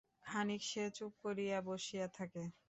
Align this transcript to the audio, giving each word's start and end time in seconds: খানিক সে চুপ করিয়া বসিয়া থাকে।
খানিক 0.25 0.61
সে 0.63 0.83
চুপ 0.93 1.13
করিয়া 1.23 1.57
বসিয়া 1.61 2.07
থাকে। 2.17 2.43